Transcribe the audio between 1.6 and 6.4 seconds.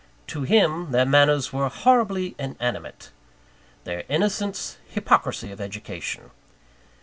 horribly inanimate; their innocence, hypocrisy of education.